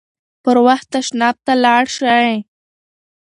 [0.43, 2.31] پر وخت تشناب ته لاړ شئ.